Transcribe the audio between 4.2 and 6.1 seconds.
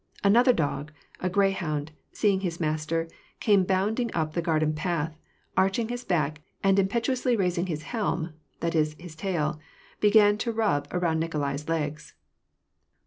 the garden path, arching his